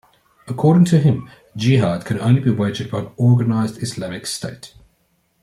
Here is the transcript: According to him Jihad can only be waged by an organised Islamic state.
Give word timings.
According 0.47 0.85
to 0.85 0.99
him 0.99 1.29
Jihad 1.55 2.05
can 2.05 2.19
only 2.19 2.41
be 2.41 2.49
waged 2.49 2.89
by 2.89 3.01
an 3.01 3.11
organised 3.19 3.77
Islamic 3.83 4.25
state. 4.25 4.73